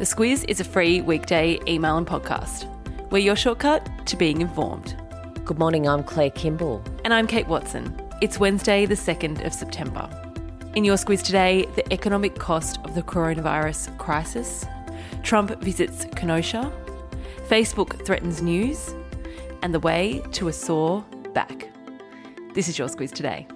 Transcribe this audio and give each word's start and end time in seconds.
The 0.00 0.06
Squiz 0.06 0.46
is 0.48 0.60
a 0.60 0.64
free 0.64 1.02
weekday 1.02 1.58
email 1.68 1.98
and 1.98 2.06
podcast. 2.06 2.64
We're 3.10 3.18
your 3.18 3.36
shortcut 3.36 3.86
to 4.06 4.16
being 4.16 4.40
informed. 4.40 4.96
Good 5.44 5.58
morning, 5.58 5.86
I'm 5.86 6.02
Claire 6.02 6.30
Kimball. 6.30 6.82
And 7.04 7.12
I'm 7.12 7.26
Kate 7.26 7.46
Watson. 7.46 8.00
It's 8.22 8.40
Wednesday, 8.40 8.86
the 8.86 8.94
2nd 8.94 9.44
of 9.44 9.52
September. 9.52 10.08
In 10.74 10.84
your 10.84 10.96
Squiz 10.96 11.22
today, 11.22 11.66
the 11.76 11.92
economic 11.92 12.36
cost 12.36 12.78
of 12.84 12.94
the 12.94 13.02
coronavirus 13.02 13.94
crisis, 13.98 14.64
Trump 15.22 15.50
visits 15.60 16.06
Kenosha, 16.16 16.72
Facebook 17.46 18.02
threatens 18.06 18.40
news, 18.40 18.94
and 19.60 19.74
the 19.74 19.80
way 19.80 20.22
to 20.32 20.48
a 20.48 20.52
sore 20.54 21.04
back. 21.34 21.68
This 22.54 22.68
is 22.68 22.78
your 22.78 22.88
Squiz 22.88 23.12
today. 23.12 23.46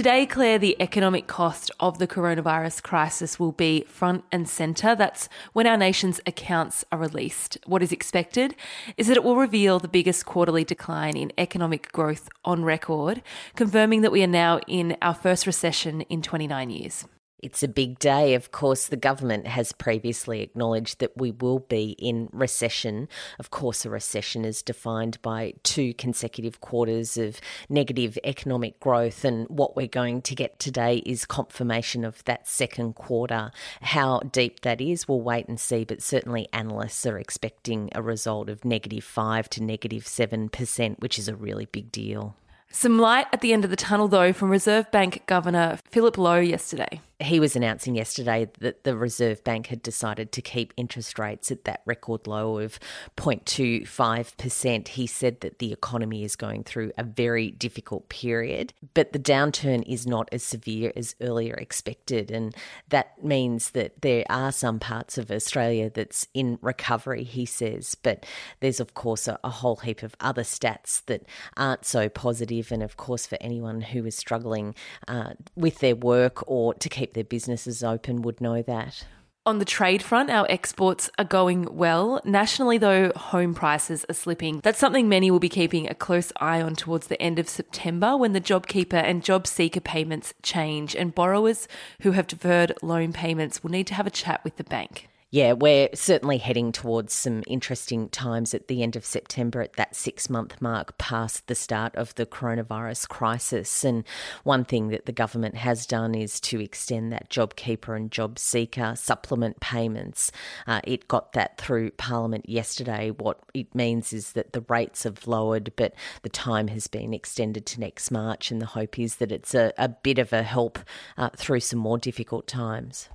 Today, 0.00 0.24
Claire, 0.24 0.58
the 0.58 0.80
economic 0.80 1.26
cost 1.26 1.70
of 1.78 1.98
the 1.98 2.08
coronavirus 2.08 2.82
crisis 2.82 3.38
will 3.38 3.52
be 3.52 3.82
front 3.82 4.24
and 4.32 4.48
centre. 4.48 4.94
That's 4.94 5.28
when 5.52 5.66
our 5.66 5.76
nation's 5.76 6.22
accounts 6.26 6.86
are 6.90 6.98
released. 6.98 7.58
What 7.66 7.82
is 7.82 7.92
expected 7.92 8.54
is 8.96 9.08
that 9.08 9.18
it 9.18 9.24
will 9.24 9.36
reveal 9.36 9.78
the 9.78 9.88
biggest 9.88 10.24
quarterly 10.24 10.64
decline 10.64 11.18
in 11.18 11.34
economic 11.36 11.92
growth 11.92 12.30
on 12.46 12.64
record, 12.64 13.20
confirming 13.56 14.00
that 14.00 14.10
we 14.10 14.22
are 14.22 14.26
now 14.26 14.58
in 14.66 14.96
our 15.02 15.12
first 15.12 15.46
recession 15.46 16.00
in 16.00 16.22
29 16.22 16.70
years. 16.70 17.04
It's 17.42 17.62
a 17.62 17.68
big 17.68 17.98
day. 17.98 18.34
Of 18.34 18.52
course, 18.52 18.86
the 18.86 18.96
government 18.96 19.46
has 19.46 19.72
previously 19.72 20.42
acknowledged 20.42 20.98
that 20.98 21.16
we 21.16 21.30
will 21.30 21.60
be 21.60 21.96
in 21.98 22.28
recession. 22.32 23.08
Of 23.38 23.50
course, 23.50 23.86
a 23.86 23.90
recession 23.90 24.44
is 24.44 24.62
defined 24.62 25.20
by 25.22 25.54
two 25.62 25.94
consecutive 25.94 26.60
quarters 26.60 27.16
of 27.16 27.40
negative 27.70 28.18
economic 28.24 28.78
growth. 28.78 29.24
And 29.24 29.48
what 29.48 29.74
we're 29.74 29.86
going 29.86 30.20
to 30.22 30.34
get 30.34 30.58
today 30.58 30.98
is 31.06 31.24
confirmation 31.24 32.04
of 32.04 32.22
that 32.24 32.46
second 32.46 32.94
quarter. 32.94 33.52
How 33.80 34.20
deep 34.20 34.60
that 34.60 34.82
is, 34.82 35.08
we'll 35.08 35.22
wait 35.22 35.48
and 35.48 35.58
see. 35.58 35.84
But 35.84 36.02
certainly, 36.02 36.46
analysts 36.52 37.06
are 37.06 37.18
expecting 37.18 37.88
a 37.94 38.02
result 38.02 38.50
of 38.50 38.66
negative 38.66 39.04
5 39.04 39.48
to 39.50 39.62
negative 39.62 40.04
7%, 40.04 41.00
which 41.00 41.18
is 41.18 41.28
a 41.28 41.34
really 41.34 41.64
big 41.64 41.90
deal. 41.90 42.36
Some 42.70 42.98
light 42.98 43.26
at 43.32 43.40
the 43.40 43.52
end 43.52 43.64
of 43.64 43.70
the 43.70 43.76
tunnel, 43.76 44.08
though, 44.08 44.32
from 44.32 44.50
Reserve 44.50 44.90
Bank 44.92 45.24
Governor 45.26 45.78
Philip 45.90 46.18
Lowe 46.18 46.38
yesterday 46.38 47.00
he 47.20 47.38
was 47.38 47.54
announcing 47.54 47.94
yesterday 47.94 48.48
that 48.60 48.84
the 48.84 48.96
Reserve 48.96 49.44
Bank 49.44 49.66
had 49.66 49.82
decided 49.82 50.32
to 50.32 50.42
keep 50.42 50.72
interest 50.76 51.18
rates 51.18 51.50
at 51.50 51.64
that 51.64 51.82
record 51.84 52.26
low 52.26 52.58
of 52.58 52.78
0.25%. 53.16 54.88
He 54.88 55.06
said 55.06 55.40
that 55.40 55.58
the 55.58 55.72
economy 55.72 56.24
is 56.24 56.34
going 56.34 56.64
through 56.64 56.92
a 56.96 57.04
very 57.04 57.50
difficult 57.50 58.08
period, 58.08 58.72
but 58.94 59.12
the 59.12 59.18
downturn 59.18 59.82
is 59.86 60.06
not 60.06 60.28
as 60.32 60.42
severe 60.42 60.92
as 60.96 61.14
earlier 61.20 61.54
expected. 61.54 62.30
And 62.30 62.54
that 62.88 63.22
means 63.22 63.72
that 63.72 64.00
there 64.00 64.24
are 64.30 64.52
some 64.52 64.78
parts 64.78 65.18
of 65.18 65.30
Australia 65.30 65.90
that's 65.90 66.26
in 66.32 66.58
recovery, 66.62 67.24
he 67.24 67.44
says. 67.44 67.94
But 67.94 68.24
there's, 68.60 68.80
of 68.80 68.94
course, 68.94 69.28
a, 69.28 69.38
a 69.44 69.50
whole 69.50 69.76
heap 69.76 70.02
of 70.02 70.16
other 70.20 70.42
stats 70.42 71.04
that 71.04 71.26
aren't 71.56 71.84
so 71.84 72.08
positive. 72.08 72.72
And 72.72 72.82
of 72.82 72.96
course, 72.96 73.26
for 73.26 73.36
anyone 73.42 73.82
who 73.82 74.06
is 74.06 74.16
struggling 74.16 74.74
uh, 75.06 75.34
with 75.54 75.80
their 75.80 75.96
work 75.96 76.42
or 76.50 76.72
to 76.74 76.88
keep 76.88 77.09
keep 77.10 77.14
their 77.14 77.24
businesses 77.24 77.82
open 77.82 78.22
would 78.22 78.40
know 78.40 78.62
that. 78.62 79.04
On 79.46 79.58
the 79.58 79.64
trade 79.64 80.02
front, 80.02 80.30
our 80.30 80.46
exports 80.50 81.10
are 81.18 81.24
going 81.24 81.66
well. 81.74 82.20
Nationally, 82.24 82.78
though, 82.78 83.10
home 83.16 83.54
prices 83.54 84.04
are 84.08 84.14
slipping. 84.14 84.60
That's 84.60 84.78
something 84.78 85.08
many 85.08 85.30
will 85.30 85.40
be 85.40 85.48
keeping 85.48 85.88
a 85.88 85.94
close 85.94 86.30
eye 86.36 86.60
on 86.60 86.76
towards 86.76 87.06
the 87.06 87.20
end 87.20 87.38
of 87.38 87.48
September 87.48 88.16
when 88.16 88.32
the 88.32 88.40
JobKeeper 88.40 89.02
and 89.02 89.24
JobSeeker 89.24 89.82
payments 89.82 90.34
change, 90.42 90.94
and 90.94 91.14
borrowers 91.14 91.66
who 92.02 92.12
have 92.12 92.26
deferred 92.26 92.74
loan 92.82 93.12
payments 93.12 93.62
will 93.62 93.70
need 93.70 93.86
to 93.88 93.94
have 93.94 94.06
a 94.06 94.10
chat 94.10 94.44
with 94.44 94.56
the 94.56 94.64
bank. 94.64 95.08
Yeah, 95.32 95.52
we're 95.52 95.90
certainly 95.94 96.38
heading 96.38 96.72
towards 96.72 97.14
some 97.14 97.44
interesting 97.46 98.08
times 98.08 98.52
at 98.52 98.66
the 98.66 98.82
end 98.82 98.96
of 98.96 99.04
September 99.04 99.60
at 99.60 99.74
that 99.74 99.94
six 99.94 100.28
month 100.28 100.60
mark 100.60 100.98
past 100.98 101.46
the 101.46 101.54
start 101.54 101.94
of 101.94 102.12
the 102.16 102.26
coronavirus 102.26 103.08
crisis. 103.08 103.84
And 103.84 104.02
one 104.42 104.64
thing 104.64 104.88
that 104.88 105.06
the 105.06 105.12
government 105.12 105.54
has 105.54 105.86
done 105.86 106.16
is 106.16 106.40
to 106.40 106.60
extend 106.60 107.12
that 107.12 107.30
JobKeeper 107.30 107.96
and 107.96 108.10
JobSeeker 108.10 108.98
supplement 108.98 109.60
payments. 109.60 110.32
Uh, 110.66 110.80
it 110.82 111.06
got 111.06 111.32
that 111.34 111.58
through 111.58 111.92
Parliament 111.92 112.48
yesterday. 112.48 113.12
What 113.12 113.38
it 113.54 113.72
means 113.72 114.12
is 114.12 114.32
that 114.32 114.52
the 114.52 114.64
rates 114.68 115.04
have 115.04 115.28
lowered, 115.28 115.72
but 115.76 115.94
the 116.22 116.28
time 116.28 116.66
has 116.66 116.88
been 116.88 117.14
extended 117.14 117.66
to 117.66 117.78
next 117.78 118.10
March. 118.10 118.50
And 118.50 118.60
the 118.60 118.66
hope 118.66 118.98
is 118.98 119.16
that 119.16 119.30
it's 119.30 119.54
a, 119.54 119.72
a 119.78 119.90
bit 119.90 120.18
of 120.18 120.32
a 120.32 120.42
help 120.42 120.80
uh, 121.16 121.30
through 121.36 121.60
some 121.60 121.78
more 121.78 121.98
difficult 121.98 122.48
times. 122.48 123.08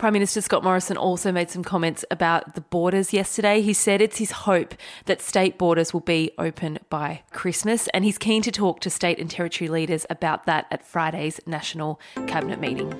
Prime 0.00 0.14
Minister 0.14 0.40
Scott 0.40 0.64
Morrison 0.64 0.96
also 0.96 1.30
made 1.30 1.50
some 1.50 1.62
comments 1.62 2.06
about 2.10 2.54
the 2.54 2.62
borders 2.62 3.12
yesterday. 3.12 3.60
He 3.60 3.74
said 3.74 4.00
it's 4.00 4.16
his 4.16 4.30
hope 4.30 4.74
that 5.04 5.20
state 5.20 5.58
borders 5.58 5.92
will 5.92 6.00
be 6.00 6.30
open 6.38 6.78
by 6.88 7.20
Christmas, 7.32 7.86
and 7.88 8.02
he's 8.02 8.16
keen 8.16 8.40
to 8.40 8.50
talk 8.50 8.80
to 8.80 8.88
state 8.88 9.18
and 9.18 9.30
territory 9.30 9.68
leaders 9.68 10.06
about 10.08 10.46
that 10.46 10.64
at 10.70 10.86
Friday's 10.86 11.38
National 11.44 12.00
Cabinet 12.26 12.58
meeting. 12.60 12.90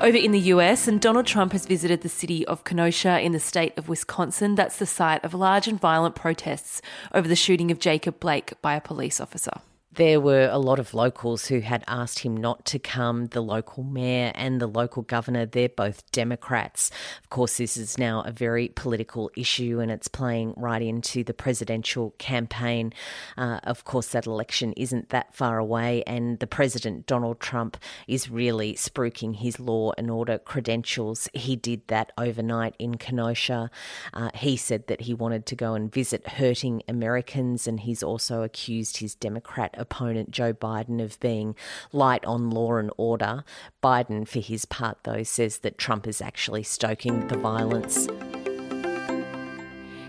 Over 0.00 0.16
in 0.16 0.32
the 0.32 0.40
US, 0.54 0.88
and 0.88 0.98
Donald 0.98 1.26
Trump 1.26 1.52
has 1.52 1.66
visited 1.66 2.00
the 2.00 2.08
city 2.08 2.46
of 2.46 2.64
Kenosha 2.64 3.20
in 3.20 3.32
the 3.32 3.38
state 3.38 3.76
of 3.76 3.86
Wisconsin. 3.86 4.54
That's 4.54 4.78
the 4.78 4.86
site 4.86 5.22
of 5.22 5.34
large 5.34 5.68
and 5.68 5.78
violent 5.78 6.14
protests 6.14 6.80
over 7.12 7.28
the 7.28 7.36
shooting 7.36 7.70
of 7.70 7.78
Jacob 7.78 8.18
Blake 8.18 8.54
by 8.62 8.76
a 8.76 8.80
police 8.80 9.20
officer. 9.20 9.52
There 10.00 10.18
were 10.18 10.48
a 10.50 10.58
lot 10.58 10.78
of 10.78 10.94
locals 10.94 11.48
who 11.48 11.60
had 11.60 11.84
asked 11.86 12.20
him 12.20 12.34
not 12.34 12.64
to 12.64 12.78
come. 12.78 13.26
The 13.26 13.42
local 13.42 13.82
mayor 13.82 14.32
and 14.34 14.58
the 14.58 14.66
local 14.66 15.02
governor, 15.02 15.44
they're 15.44 15.68
both 15.68 16.10
Democrats. 16.10 16.90
Of 17.22 17.28
course, 17.28 17.58
this 17.58 17.76
is 17.76 17.98
now 17.98 18.22
a 18.22 18.32
very 18.32 18.68
political 18.68 19.30
issue 19.36 19.78
and 19.78 19.90
it's 19.90 20.08
playing 20.08 20.54
right 20.56 20.80
into 20.80 21.22
the 21.22 21.34
presidential 21.34 22.14
campaign. 22.16 22.94
Uh, 23.36 23.60
of 23.64 23.84
course, 23.84 24.06
that 24.12 24.24
election 24.24 24.72
isn't 24.72 25.10
that 25.10 25.34
far 25.34 25.58
away, 25.58 26.02
and 26.06 26.38
the 26.38 26.46
president, 26.46 27.04
Donald 27.04 27.38
Trump, 27.38 27.76
is 28.08 28.30
really 28.30 28.72
spruiking 28.76 29.36
his 29.36 29.60
law 29.60 29.92
and 29.98 30.10
order 30.10 30.38
credentials. 30.38 31.28
He 31.34 31.56
did 31.56 31.86
that 31.88 32.10
overnight 32.16 32.74
in 32.78 32.96
Kenosha. 32.96 33.70
Uh, 34.14 34.30
he 34.32 34.56
said 34.56 34.86
that 34.86 35.02
he 35.02 35.12
wanted 35.12 35.44
to 35.44 35.54
go 35.54 35.74
and 35.74 35.92
visit 35.92 36.26
hurting 36.26 36.84
Americans, 36.88 37.66
and 37.66 37.80
he's 37.80 38.02
also 38.02 38.42
accused 38.42 38.96
his 38.96 39.14
Democrat 39.14 39.74
opponent 39.90 40.30
Joe 40.30 40.52
Biden 40.52 41.02
of 41.02 41.18
being 41.20 41.56
light 41.92 42.24
on 42.24 42.50
law 42.50 42.76
and 42.76 42.90
order. 42.96 43.44
Biden, 43.82 44.26
for 44.26 44.40
his 44.40 44.64
part, 44.64 44.98
though, 45.02 45.22
says 45.22 45.58
that 45.58 45.78
Trump 45.78 46.06
is 46.06 46.20
actually 46.20 46.62
stoking 46.62 47.26
the 47.26 47.36
violence. 47.36 48.08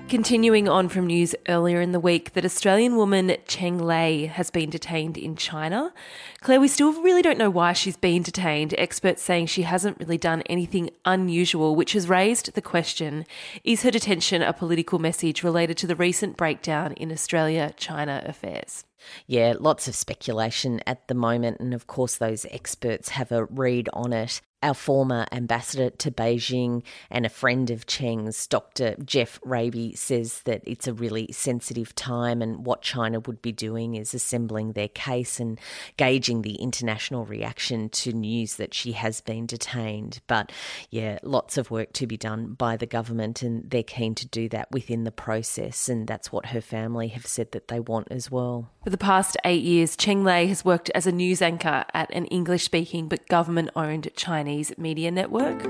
Continuing 0.08 0.68
on 0.68 0.90
from 0.90 1.08
news 1.08 1.34
earlier 1.48 1.80
in 1.80 1.94
the 1.94 2.00
week 2.00 2.34
that 2.34 2.44
Australian 2.44 2.98
woman 2.98 3.34
Cheng 3.48 3.80
Lei 3.80 4.26
has 4.26 4.52
been 4.52 4.70
detained 4.70 5.18
in 5.18 5.38
China. 5.38 5.94
Claire, 6.42 6.60
we 6.60 6.68
still 6.68 7.02
really 7.02 7.22
don't 7.22 7.38
know 7.38 7.50
why 7.50 7.72
she's 7.72 7.96
been 7.96 8.22
detained. 8.22 8.76
Experts 8.78 9.24
saying 9.24 9.46
she 9.46 9.62
hasn't 9.62 9.98
really 10.00 10.18
done 10.18 10.42
anything 10.48 10.90
unusual, 11.06 11.78
which 11.78 11.94
has 11.94 12.10
raised 12.10 12.54
the 12.56 12.62
question 12.62 13.26
is 13.64 13.84
her 13.84 13.92
detention 13.92 14.42
a 14.42 14.52
political 14.52 15.00
message 15.00 15.44
related 15.44 15.78
to 15.78 15.88
the 15.88 15.96
recent 15.96 16.36
breakdown 16.36 16.92
in 16.94 17.10
Australia 17.10 17.74
China 17.78 18.22
affairs? 18.26 18.84
Yeah, 19.28 19.54
lots 19.60 19.88
of 19.88 19.96
speculation 19.96 20.82
at 20.86 21.08
the 21.08 21.14
moment, 21.14 21.60
and 21.60 21.74
of 21.74 21.88
course, 21.88 22.18
those 22.18 22.46
experts 22.52 23.10
have 23.10 23.32
a 23.32 23.46
read 23.46 23.90
on 23.94 24.14
it 24.14 24.42
our 24.64 24.74
former 24.74 25.26
ambassador 25.32 25.90
to 25.90 26.12
Beijing 26.12 26.84
and 27.10 27.26
a 27.26 27.30
friend 27.30 27.70
of 27.72 27.88
Cheng's, 27.88 28.46
Dr. 28.48 28.96
Geoff 29.04 29.40
Raby, 29.44 29.96
says 29.96 30.42
that 30.44 30.62
it's 30.66 30.88
a 30.88 30.94
really 30.94 31.32
sensitive 31.32 31.96
time 31.96 32.42
and 32.42 32.66
what 32.66 32.82
China 32.82 33.20
would 33.22 33.42
be 33.42 33.52
doing 33.52 33.96
is 33.96 34.14
assembling 34.14 34.74
their 34.74 34.88
case 34.88 35.40
and 35.40 35.60
gauging 35.98 36.44
the 36.44 36.56
international 36.56 37.26
reaction 37.26 37.90
to 37.90 38.14
news 38.14 38.56
that 38.56 38.74
she 38.74 38.92
has 38.92 39.22
been 39.22 39.46
detained. 39.46 40.22
But 40.28 40.52
yeah, 40.92 41.18
lots 41.24 41.58
of 41.58 41.72
work 41.72 41.94
to 41.94 42.06
be 42.06 42.18
done 42.18 42.54
by 42.54 42.78
the 42.78 42.86
government 42.86 43.42
and 43.42 43.70
they're 43.70 43.84
keen 43.84 44.14
to 44.16 44.28
do 44.28 44.48
that 44.50 44.72
within 44.72 45.06
the 45.06 45.12
process. 45.12 45.90
And 45.90 46.08
that's 46.08 46.32
what 46.32 46.48
her 46.48 46.62
family 46.62 47.08
have 47.10 47.26
said 47.26 47.52
that 47.54 47.68
they 47.68 47.80
want 47.80 48.10
as 48.12 48.30
well. 48.30 48.70
The 48.92 48.98
past 48.98 49.38
eight 49.46 49.64
years, 49.64 49.96
Cheng 49.96 50.24
Lei 50.24 50.48
has 50.48 50.66
worked 50.66 50.92
as 50.94 51.08
a 51.08 51.12
news 51.12 51.42
anchor 51.42 51.86
at 51.94 52.12
an 52.12 52.26
English 52.26 52.64
speaking 52.64 53.08
but 53.08 53.28
government 53.28 53.70
owned 53.76 54.10
Chinese 54.16 54.78
media 54.78 55.10
network. 55.10 55.62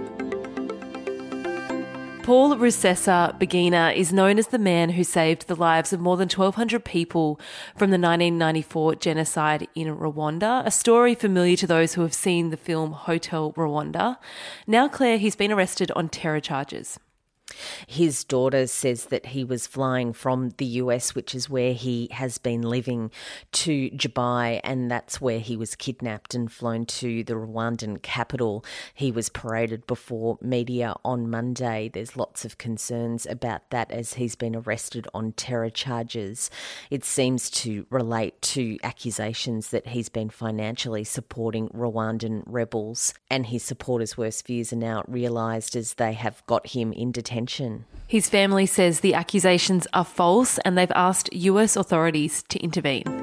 Paul 2.23 2.55
Rusesabagina 2.55 3.95
is 3.95 4.13
known 4.13 4.37
as 4.37 4.47
the 4.47 4.59
man 4.59 4.91
who 4.91 5.03
saved 5.03 5.47
the 5.47 5.55
lives 5.55 5.91
of 5.91 5.99
more 5.99 6.17
than 6.17 6.29
1,200 6.29 6.85
people 6.85 7.39
from 7.75 7.89
the 7.89 7.97
1994 7.97 8.95
genocide 8.95 9.67
in 9.73 9.87
Rwanda, 9.87 10.63
a 10.65 10.71
story 10.71 11.15
familiar 11.15 11.57
to 11.57 11.67
those 11.67 11.95
who 11.95 12.01
have 12.01 12.13
seen 12.13 12.49
the 12.49 12.57
film 12.57 12.91
Hotel 12.91 13.51
Rwanda. 13.53 14.17
Now, 14.67 14.87
Claire, 14.87 15.17
he's 15.17 15.35
been 15.35 15.51
arrested 15.51 15.91
on 15.95 16.09
terror 16.09 16.39
charges. 16.39 16.99
His 17.87 18.23
daughter 18.23 18.67
says 18.67 19.05
that 19.05 19.27
he 19.27 19.43
was 19.43 19.67
flying 19.67 20.13
from 20.13 20.51
the 20.57 20.65
US, 20.65 21.13
which 21.13 21.35
is 21.35 21.49
where 21.49 21.73
he 21.73 22.07
has 22.11 22.37
been 22.37 22.61
living, 22.61 23.11
to 23.51 23.89
Dubai, 23.91 24.61
and 24.63 24.89
that's 24.89 25.19
where 25.19 25.39
he 25.39 25.57
was 25.57 25.75
kidnapped 25.75 26.33
and 26.33 26.51
flown 26.51 26.85
to 26.85 27.23
the 27.23 27.33
Rwandan 27.33 28.01
capital. 28.01 28.63
He 28.93 29.11
was 29.11 29.29
paraded 29.29 29.85
before 29.87 30.37
media 30.41 30.95
on 31.03 31.29
Monday. 31.29 31.89
There's 31.93 32.17
lots 32.17 32.45
of 32.45 32.57
concerns 32.57 33.25
about 33.25 33.69
that 33.71 33.91
as 33.91 34.13
he's 34.13 34.35
been 34.35 34.55
arrested 34.55 35.07
on 35.13 35.33
terror 35.33 35.69
charges. 35.69 36.49
It 36.89 37.03
seems 37.03 37.49
to 37.51 37.85
relate 37.89 38.41
to 38.41 38.77
accusations 38.83 39.69
that 39.69 39.87
he's 39.87 40.09
been 40.09 40.29
financially 40.29 41.03
supporting 41.03 41.69
Rwandan 41.69 42.43
rebels, 42.45 43.13
and 43.29 43.47
his 43.47 43.63
supporters' 43.63 44.17
worst 44.17 44.45
fears 44.45 44.71
are 44.71 44.77
now 44.77 45.03
realised 45.07 45.75
as 45.75 45.95
they 45.95 46.13
have 46.13 46.45
got 46.47 46.67
him 46.67 46.93
in 46.93 47.11
detention 47.11 47.40
attention. 47.41 47.85
His 48.07 48.29
family 48.29 48.65
says 48.65 48.99
the 48.99 49.13
accusations 49.13 49.87
are 49.93 50.05
false 50.05 50.57
and 50.59 50.77
they've 50.77 50.91
asked 50.91 51.33
US 51.33 51.75
authorities 51.75 52.43
to 52.49 52.59
intervene. 52.59 53.20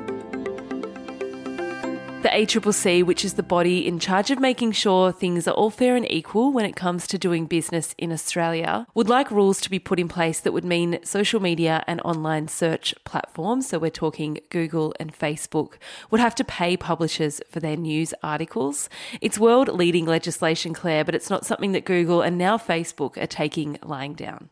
The 2.20 2.30
ACCC, 2.30 3.04
which 3.04 3.24
is 3.24 3.34
the 3.34 3.44
body 3.44 3.86
in 3.86 4.00
charge 4.00 4.32
of 4.32 4.40
making 4.40 4.72
sure 4.72 5.12
things 5.12 5.46
are 5.46 5.54
all 5.54 5.70
fair 5.70 5.94
and 5.94 6.10
equal 6.10 6.52
when 6.52 6.64
it 6.64 6.74
comes 6.74 7.06
to 7.06 7.16
doing 7.16 7.46
business 7.46 7.94
in 7.96 8.10
Australia, 8.10 8.88
would 8.92 9.08
like 9.08 9.30
rules 9.30 9.60
to 9.60 9.70
be 9.70 9.78
put 9.78 10.00
in 10.00 10.08
place 10.08 10.40
that 10.40 10.52
would 10.52 10.64
mean 10.64 10.98
social 11.04 11.38
media 11.38 11.84
and 11.86 12.00
online 12.00 12.48
search 12.48 12.92
platforms, 13.04 13.68
so 13.68 13.78
we're 13.78 13.90
talking 13.90 14.40
Google 14.50 14.92
and 14.98 15.16
Facebook, 15.16 15.74
would 16.10 16.20
have 16.20 16.34
to 16.34 16.44
pay 16.44 16.76
publishers 16.76 17.40
for 17.48 17.60
their 17.60 17.76
news 17.76 18.12
articles. 18.20 18.88
It's 19.20 19.38
world 19.38 19.68
leading 19.68 20.04
legislation, 20.04 20.74
Claire, 20.74 21.04
but 21.04 21.14
it's 21.14 21.30
not 21.30 21.46
something 21.46 21.70
that 21.70 21.84
Google 21.84 22.20
and 22.20 22.36
now 22.36 22.58
Facebook 22.58 23.16
are 23.16 23.28
taking 23.28 23.78
lying 23.80 24.14
down. 24.14 24.50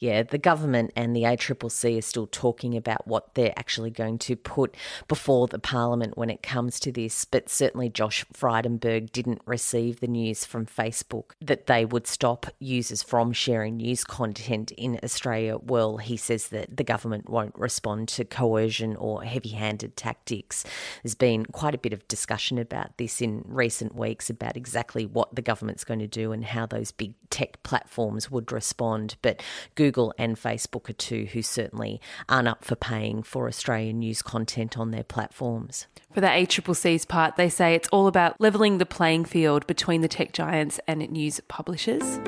Yeah, 0.00 0.22
the 0.22 0.38
government 0.38 0.92
and 0.94 1.14
the 1.14 1.22
ACCC 1.22 1.98
are 1.98 2.02
still 2.02 2.28
talking 2.28 2.76
about 2.76 3.06
what 3.06 3.34
they're 3.34 3.52
actually 3.56 3.90
going 3.90 4.18
to 4.18 4.36
put 4.36 4.76
before 5.08 5.48
the 5.48 5.58
parliament 5.58 6.16
when 6.16 6.30
it 6.30 6.42
comes 6.42 6.78
to 6.80 6.92
this. 6.92 7.24
But 7.24 7.48
certainly, 7.48 7.88
Josh 7.88 8.24
Frydenberg 8.32 9.10
didn't 9.10 9.42
receive 9.44 10.00
the 10.00 10.06
news 10.06 10.44
from 10.44 10.66
Facebook 10.66 11.32
that 11.40 11.66
they 11.66 11.84
would 11.84 12.06
stop 12.06 12.46
users 12.60 13.02
from 13.02 13.32
sharing 13.32 13.78
news 13.78 14.04
content 14.04 14.70
in 14.72 15.00
Australia. 15.02 15.58
Well, 15.58 15.96
he 15.96 16.16
says 16.16 16.48
that 16.48 16.76
the 16.76 16.84
government 16.84 17.28
won't 17.28 17.58
respond 17.58 18.08
to 18.08 18.24
coercion 18.24 18.94
or 18.96 19.24
heavy 19.24 19.50
handed 19.50 19.96
tactics. 19.96 20.64
There's 21.02 21.14
been 21.14 21.44
quite 21.46 21.74
a 21.74 21.78
bit 21.78 21.92
of 21.92 22.06
discussion 22.06 22.58
about 22.58 22.96
this 22.98 23.20
in 23.20 23.42
recent 23.46 23.96
weeks 23.96 24.30
about 24.30 24.56
exactly 24.56 25.06
what 25.06 25.34
the 25.34 25.42
government's 25.42 25.84
going 25.84 26.00
to 26.00 26.06
do 26.06 26.30
and 26.32 26.44
how 26.44 26.66
those 26.66 26.92
big 26.92 27.14
tech 27.30 27.62
platforms 27.62 28.30
would 28.30 28.52
respond. 28.52 29.16
But 29.22 29.42
Google 29.74 29.87
Google 29.88 30.12
and 30.18 30.36
Facebook 30.36 30.90
are 30.90 30.92
two 30.92 31.24
who 31.32 31.40
certainly 31.40 31.98
aren't 32.28 32.46
up 32.46 32.62
for 32.62 32.76
paying 32.76 33.22
for 33.22 33.48
Australian 33.48 34.00
news 34.00 34.20
content 34.20 34.76
on 34.76 34.90
their 34.90 35.02
platforms. 35.02 35.86
For 36.12 36.20
the 36.20 36.26
ACCC's 36.26 37.06
part, 37.06 37.36
they 37.36 37.48
say 37.48 37.74
it's 37.74 37.88
all 37.88 38.06
about 38.06 38.38
levelling 38.38 38.76
the 38.76 38.84
playing 38.84 39.24
field 39.24 39.66
between 39.66 40.02
the 40.02 40.08
tech 40.08 40.32
giants 40.32 40.78
and 40.86 41.00
news 41.10 41.40
publishers. 41.48 42.20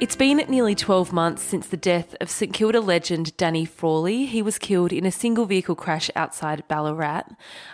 It's 0.00 0.16
been 0.16 0.38
nearly 0.48 0.74
12 0.74 1.12
months 1.12 1.40
since 1.40 1.68
the 1.68 1.76
death 1.76 2.16
of 2.20 2.28
St 2.28 2.52
Kilda 2.52 2.80
legend 2.80 3.34
Danny 3.36 3.64
Frawley. 3.64 4.26
He 4.26 4.42
was 4.42 4.58
killed 4.58 4.92
in 4.92 5.06
a 5.06 5.12
single 5.12 5.46
vehicle 5.46 5.76
crash 5.76 6.10
outside 6.16 6.66
Ballarat. 6.66 7.22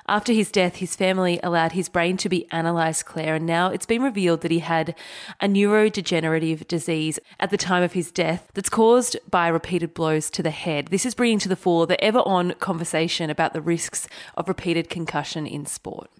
After 0.07 0.35
his 0.35 0.53
death, 0.53 0.77
his 0.77 0.95
family 0.95 1.41
allowed 1.43 1.73
his 1.73 1.89
brain 1.89 2.19
to 2.19 2.29
be 2.29 2.47
analysed, 2.53 3.07
Claire, 3.07 3.37
and 3.37 3.47
now 3.47 3.71
it's 3.71 3.87
been 3.87 4.03
revealed 4.03 4.43
that 4.43 4.51
he 4.51 4.59
had 4.59 4.95
a 5.41 5.49
neurodegenerative 5.49 6.69
disease 6.69 7.19
at 7.41 7.49
the 7.49 7.57
time 7.57 7.83
of 7.83 7.95
his 7.95 8.13
death 8.13 8.51
that's 8.53 8.69
caused 8.69 9.17
by 9.29 9.49
repeated 9.49 9.95
blows 9.95 10.29
to 10.31 10.43
the 10.43 10.51
head. 10.51 10.89
This 10.89 11.07
is 11.07 11.15
bringing 11.15 11.39
to 11.39 11.49
the 11.49 11.57
fore 11.57 11.87
the 11.87 12.03
ever 12.05 12.21
on 12.21 12.53
conversation 12.61 13.31
about 13.31 13.55
the 13.55 13.63
risks 13.63 14.07
of 14.37 14.47
repeated 14.47 14.91
concussion 14.91 15.47
in 15.47 15.65
sport. 15.65 16.11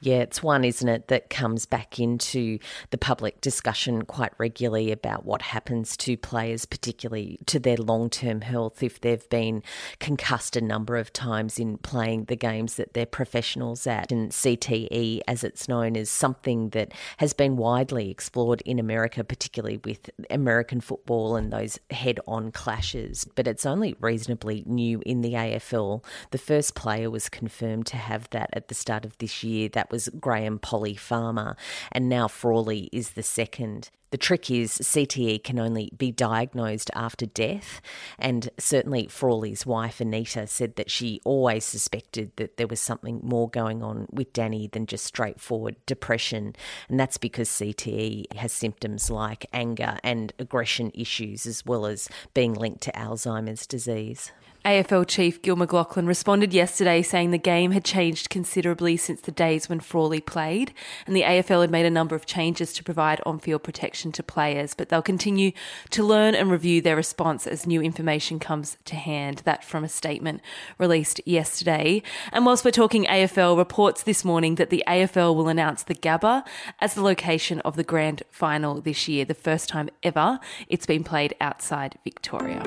Yeah, 0.00 0.16
it's 0.16 0.42
one, 0.42 0.64
isn't 0.64 0.88
it, 0.88 1.08
that 1.08 1.30
comes 1.30 1.66
back 1.66 1.98
into 1.98 2.58
the 2.90 2.98
public 2.98 3.40
discussion 3.40 4.02
quite 4.02 4.32
regularly 4.38 4.90
about 4.90 5.24
what 5.24 5.42
happens 5.42 5.96
to 5.98 6.16
players, 6.16 6.64
particularly 6.64 7.38
to 7.46 7.58
their 7.58 7.76
long 7.76 8.10
term 8.10 8.40
health, 8.40 8.82
if 8.82 9.00
they've 9.00 9.28
been 9.28 9.62
concussed 9.98 10.56
a 10.56 10.60
number 10.60 10.96
of 10.96 11.12
times 11.12 11.58
in 11.58 11.78
playing 11.78 12.24
the 12.24 12.36
games 12.36 12.76
that 12.76 12.94
they're 12.94 13.06
professionals 13.06 13.86
at. 13.86 14.10
And 14.10 14.30
CTE, 14.30 15.20
as 15.28 15.44
it's 15.44 15.68
known, 15.68 15.96
is 15.96 16.10
something 16.10 16.70
that 16.70 16.92
has 17.18 17.32
been 17.32 17.56
widely 17.56 18.10
explored 18.10 18.62
in 18.62 18.78
America, 18.78 19.24
particularly 19.24 19.78
with 19.84 20.10
American 20.30 20.80
football 20.80 21.36
and 21.36 21.52
those 21.52 21.78
head 21.90 22.18
on 22.26 22.50
clashes. 22.50 23.26
But 23.34 23.46
it's 23.46 23.66
only 23.66 23.94
reasonably 24.00 24.62
new 24.66 25.02
in 25.04 25.20
the 25.20 25.32
AFL. 25.32 26.04
The 26.30 26.38
first 26.38 26.74
player 26.74 27.10
was 27.10 27.28
confirmed 27.28 27.86
to 27.86 27.96
have 27.96 28.28
that 28.30 28.50
at 28.52 28.68
the 28.68 28.74
start 28.74 29.04
of 29.04 29.16
this 29.18 29.42
year 29.42 29.65
that 29.68 29.90
was 29.90 30.08
Graham 30.20 30.58
Polly 30.58 30.94
Farmer, 30.94 31.56
and 31.92 32.08
now 32.08 32.28
Frawley 32.28 32.88
is 32.92 33.10
the 33.10 33.22
second. 33.22 33.90
The 34.10 34.18
trick 34.18 34.50
is 34.50 34.70
CTE 34.70 35.42
can 35.42 35.58
only 35.58 35.90
be 35.96 36.12
diagnosed 36.12 36.90
after 36.94 37.26
death, 37.26 37.80
and 38.18 38.48
certainly 38.56 39.08
Frawley's 39.08 39.66
wife 39.66 40.00
Anita 40.00 40.46
said 40.46 40.76
that 40.76 40.90
she 40.90 41.20
always 41.24 41.64
suspected 41.64 42.30
that 42.36 42.56
there 42.56 42.68
was 42.68 42.80
something 42.80 43.20
more 43.22 43.50
going 43.50 43.82
on 43.82 44.06
with 44.10 44.32
Danny 44.32 44.68
than 44.68 44.86
just 44.86 45.04
straightforward 45.04 45.76
depression, 45.86 46.54
and 46.88 47.00
that's 47.00 47.18
because 47.18 47.48
CTE 47.48 48.32
has 48.36 48.52
symptoms 48.52 49.10
like 49.10 49.46
anger 49.52 49.98
and 50.04 50.32
aggression 50.38 50.92
issues 50.94 51.44
as 51.44 51.66
well 51.66 51.84
as 51.84 52.08
being 52.32 52.54
linked 52.54 52.82
to 52.82 52.92
Alzheimer's 52.92 53.66
disease. 53.66 54.30
AFL 54.66 55.06
chief 55.06 55.40
Gil 55.42 55.54
McLachlan 55.54 56.08
responded 56.08 56.52
yesterday 56.52 57.00
saying 57.00 57.30
the 57.30 57.38
game 57.38 57.70
had 57.70 57.84
changed 57.84 58.30
considerably 58.30 58.96
since 58.96 59.20
the 59.20 59.30
days 59.30 59.68
when 59.68 59.78
Frawley 59.78 60.20
played, 60.20 60.74
and 61.06 61.14
the 61.14 61.22
AFL 61.22 61.60
had 61.60 61.70
made 61.70 61.86
a 61.86 61.90
number 61.90 62.16
of 62.16 62.26
changes 62.26 62.72
to 62.72 62.82
provide 62.82 63.20
on 63.24 63.38
field 63.38 63.62
protection 63.62 64.10
to 64.10 64.24
players, 64.24 64.74
but 64.74 64.88
they'll 64.88 65.02
continue 65.02 65.52
to 65.90 66.02
learn 66.02 66.34
and 66.34 66.50
review 66.50 66.82
their 66.82 66.96
response 66.96 67.46
as 67.46 67.64
new 67.64 67.80
information 67.80 68.40
comes 68.40 68.76
to 68.86 68.96
hand. 68.96 69.42
That 69.44 69.62
from 69.62 69.84
a 69.84 69.88
statement 69.88 70.40
released 70.78 71.20
yesterday. 71.24 72.02
And 72.32 72.44
whilst 72.44 72.64
we're 72.64 72.72
talking 72.72 73.04
AFL, 73.04 73.56
reports 73.56 74.02
this 74.02 74.24
morning 74.24 74.56
that 74.56 74.70
the 74.70 74.82
AFL 74.88 75.36
will 75.36 75.48
announce 75.48 75.84
the 75.84 75.94
Gabba 75.94 76.44
as 76.80 76.94
the 76.94 77.02
location 77.02 77.60
of 77.60 77.76
the 77.76 77.84
grand 77.84 78.24
final 78.32 78.80
this 78.80 79.06
year, 79.06 79.24
the 79.24 79.32
first 79.32 79.68
time 79.68 79.90
ever 80.02 80.40
it's 80.66 80.86
been 80.86 81.04
played 81.04 81.36
outside 81.40 82.00
Victoria. 82.02 82.64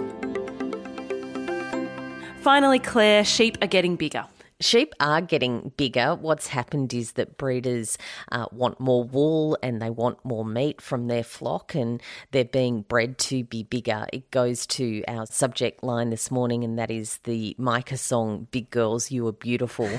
Finally, 2.41 2.79
Claire, 2.79 3.25
sheep 3.25 3.57
are 3.61 3.67
getting 3.67 3.97
bigger. 3.97 4.25
Sheep 4.61 4.93
are 4.99 5.21
getting 5.21 5.71
bigger. 5.77 6.15
What's 6.15 6.47
happened 6.47 6.93
is 6.93 7.13
that 7.13 7.37
breeders 7.37 7.97
uh, 8.29 8.47
want 8.51 8.77
more 8.77 9.05
wool 9.05 9.57
and 9.63 9.81
they 9.81 9.89
want 9.89 10.25
more 10.25 10.43
meat 10.43 10.81
from 10.81 11.07
their 11.07 11.23
flock, 11.23 11.75
and 11.75 12.01
they're 12.31 12.43
being 12.43 12.81
bred 12.81 13.17
to 13.19 13.45
be 13.45 13.63
bigger. 13.63 14.05
It 14.11 14.29
goes 14.31 14.67
to 14.67 15.01
our 15.07 15.25
subject 15.27 15.81
line 15.81 16.09
this 16.09 16.29
morning, 16.29 16.65
and 16.65 16.77
that 16.77 16.91
is 16.91 17.19
the 17.23 17.55
Mika 17.57 17.95
song, 17.95 18.47
Big 18.51 18.69
Girls, 18.69 19.11
You 19.11 19.25
Are 19.27 19.31
Beautiful. 19.31 19.89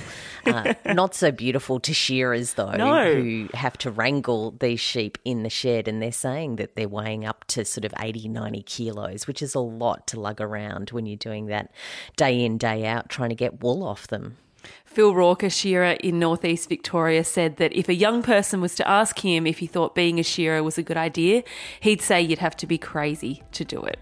Uh, 0.44 0.74
not 0.92 1.14
so 1.14 1.32
beautiful 1.32 1.80
to 1.80 1.94
shearers, 1.94 2.52
though, 2.52 2.72
no. 2.72 3.14
who 3.14 3.48
have 3.54 3.78
to 3.78 3.90
wrangle 3.90 4.50
these 4.60 4.80
sheep 4.80 5.16
in 5.24 5.42
the 5.42 5.48
shed, 5.48 5.88
and 5.88 6.02
they're 6.02 6.12
saying 6.12 6.56
that 6.56 6.76
they're 6.76 6.86
weighing 6.86 7.24
up 7.24 7.46
to 7.46 7.64
sort 7.64 7.86
of 7.86 7.94
80, 7.98 8.28
90 8.28 8.62
kilos, 8.64 9.26
which 9.26 9.40
is 9.40 9.54
a 9.54 9.60
lot 9.60 10.06
to 10.08 10.20
lug 10.20 10.38
around 10.38 10.90
when 10.90 11.06
you're 11.06 11.16
doing 11.16 11.46
that 11.46 11.72
day 12.16 12.44
in, 12.44 12.58
day 12.58 12.84
out, 12.84 13.08
trying 13.08 13.30
to 13.30 13.34
get 13.34 13.62
wool 13.62 13.82
off 13.82 14.06
them. 14.08 14.36
Phil 14.84 15.14
Rourke, 15.14 15.44
a 15.44 15.50
shearer 15.50 15.92
in 16.00 16.18
northeast 16.18 16.68
Victoria, 16.68 17.22
said 17.22 17.58
that 17.58 17.72
if 17.72 17.88
a 17.88 17.94
young 17.94 18.22
person 18.22 18.60
was 18.60 18.74
to 18.74 18.88
ask 18.88 19.20
him 19.24 19.46
if 19.46 19.58
he 19.58 19.66
thought 19.66 19.94
being 19.94 20.18
a 20.18 20.24
shearer 20.24 20.62
was 20.62 20.78
a 20.78 20.82
good 20.82 20.96
idea, 20.96 21.44
he'd 21.80 22.02
say 22.02 22.20
you'd 22.20 22.40
have 22.40 22.56
to 22.56 22.66
be 22.66 22.76
crazy 22.76 23.42
to 23.52 23.64
do 23.64 23.80
it. 23.82 23.98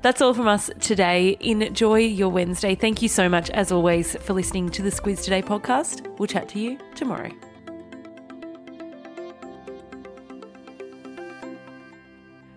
That's 0.00 0.20
all 0.20 0.34
from 0.34 0.48
us 0.48 0.68
today. 0.80 1.36
Enjoy 1.40 1.98
your 1.98 2.28
Wednesday. 2.30 2.74
Thank 2.74 3.02
you 3.02 3.08
so 3.08 3.28
much, 3.28 3.50
as 3.50 3.70
always, 3.70 4.16
for 4.16 4.32
listening 4.32 4.68
to 4.70 4.82
the 4.82 4.90
Squiz 4.90 5.22
Today 5.22 5.42
podcast. 5.42 6.08
We'll 6.18 6.26
chat 6.26 6.48
to 6.50 6.58
you 6.58 6.78
tomorrow. 6.96 7.30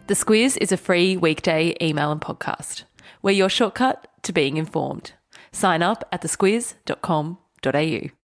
The 0.07 0.13
Squiz 0.13 0.57
is 0.61 0.71
a 0.71 0.77
free 0.77 1.17
weekday 1.17 1.75
email 1.81 2.11
and 2.11 2.21
podcast. 2.21 2.83
We're 3.21 3.31
your 3.31 3.49
shortcut 3.49 4.07
to 4.23 4.33
being 4.33 4.57
informed. 4.57 5.13
Sign 5.55 5.81
up 5.81 6.03
at 6.11 6.21
thesquiz.com.au. 6.21 8.24